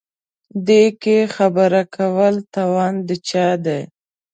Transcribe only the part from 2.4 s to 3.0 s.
توان